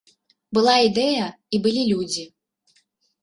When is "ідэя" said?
0.87-1.27